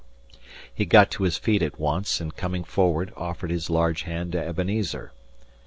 [0.73, 4.39] He got to his feet at once, and coming forward, offered his large hand to
[4.43, 5.11] Ebenezer.